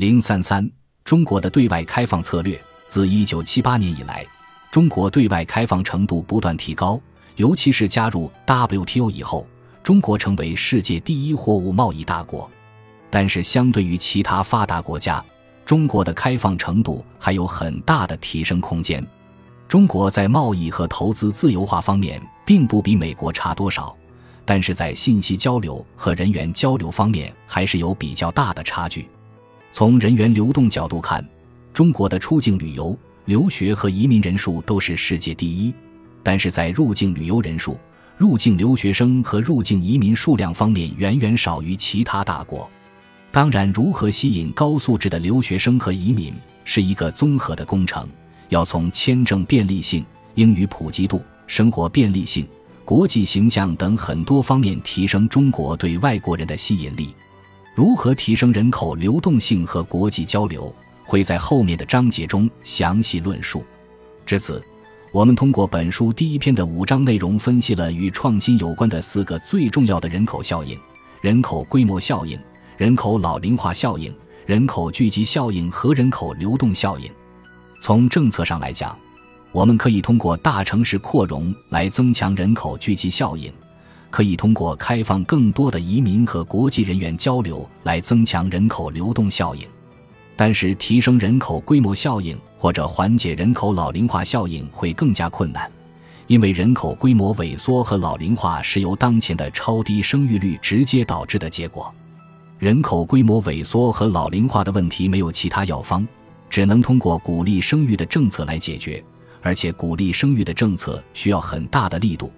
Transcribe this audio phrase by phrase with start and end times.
[0.00, 0.66] 零三三，
[1.04, 2.58] 中国的对外开放策略。
[2.88, 4.26] 自一九七八年以来，
[4.70, 6.98] 中国对外开放程度不断提高，
[7.36, 9.46] 尤其是加入 WTO 以后，
[9.82, 12.50] 中国成为世界第一货物贸易大国。
[13.10, 15.22] 但是，相对于其他发达国家，
[15.66, 19.06] 中国的开放程度还有很大的提升空间。
[19.68, 23.94] 中国在贸易和投资自由化方面并不比美国差多少，
[24.46, 29.06] 但是在信息交流和人员交流方面还是有比较大的差距。
[29.72, 31.24] 从人员流动角度看，
[31.72, 35.72] 中国的出境旅游、留学和移民人数都是世界第一，
[36.22, 37.78] 但是在入境旅游人数、
[38.16, 42.68] 入境留学生和入境移民数量方面远远少于其他大国。
[43.30, 46.34] 当然，如何吸引高素质的留学生和移民
[46.64, 48.06] 是一个综合的工程。
[48.48, 52.44] 要从签证便利性、英语普及度、生活便利性、
[52.84, 57.14] 国际形象等很多方面提升中国对外国人的吸引力。
[57.80, 60.70] 如何提升人口流动性和国际交流，
[61.06, 63.64] 会在后面的章节中详细论述。
[64.26, 64.62] 至此，
[65.12, 70.78] 我们通过本书第一篇的五章内容，分析了与创新有关的四个最重要的人口效应：
[71.22, 72.38] 人口规模效应、
[72.76, 77.10] 人口老龄化效应、人口聚集效应和人口流动效应。
[77.80, 78.94] 从政策上来讲，
[79.52, 83.50] 我们可以通过大城市扩容来增强人口聚集效应，
[84.10, 89.62] 可以通过开放更多的移民和国际人员交流来增强人口流动效应。
[90.36, 95.70] 但是，提升人口规模效应或者缓解人口老龄化效应会更加困难，
[96.26, 101.94] 因为人口规模萎缩和老龄化是由当前的超低生育率直接导致的结果。
[102.58, 106.06] 人口规模萎缩和老龄化的问题没有其他药方。
[106.48, 109.00] 只能通过鼓励生育的政策来解决，
[109.40, 112.28] 而且鼓励生育的政策需要很大的力度，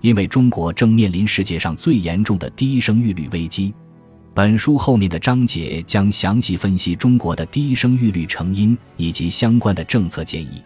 [0.00, 3.74] 因为中国正面临世界上最严重的低生育率危机。
[4.34, 10.62] 本书后面的章节将详细分析中国的低生育率成因以及相关的政策建议。